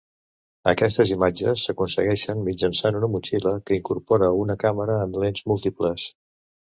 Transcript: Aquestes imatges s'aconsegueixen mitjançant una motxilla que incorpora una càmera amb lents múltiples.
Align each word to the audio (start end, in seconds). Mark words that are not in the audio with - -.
Aquestes 0.69 1.09
imatges 1.15 1.65
s'aconsegueixen 1.67 2.41
mitjançant 2.47 2.97
una 2.99 3.09
motxilla 3.17 3.53
que 3.67 3.77
incorpora 3.81 4.31
una 4.45 4.57
càmera 4.65 4.97
amb 5.03 5.21
lents 5.25 5.45
múltiples. 5.53 6.07